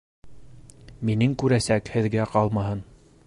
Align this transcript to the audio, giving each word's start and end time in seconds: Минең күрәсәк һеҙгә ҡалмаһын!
Минең 1.09 1.37
күрәсәк 1.43 1.93
һеҙгә 1.97 2.29
ҡалмаһын! 2.35 2.85